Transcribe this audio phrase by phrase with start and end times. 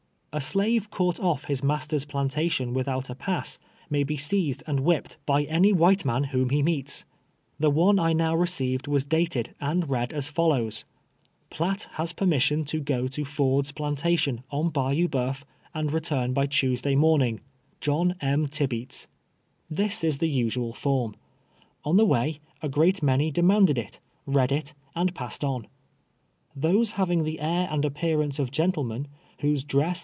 [0.33, 3.59] A slave caught off his master's plantation without a pass,
[3.89, 6.95] may be seized and whipped by any white man 158 Twi:r,vK years a si ave.
[6.95, 7.59] •w'lioni liL' nieetrf.
[7.59, 10.85] The one I now received was dated, and reatl as follows:''
[11.51, 15.43] riatt lias permission to go to Ford's plantation, on JJayou Bu3uf,
[15.73, 17.41] and return bj Tuesday morning.
[17.81, 18.47] John M.
[18.47, 19.07] Tideats."
[19.69, 21.13] Tliis is the usual form.
[21.83, 25.67] On the way, a great many demanded it, read it, and passed on.
[26.57, 29.09] Tliose having the air and a])})earance of gentlemen,
[29.39, 29.99] whose dress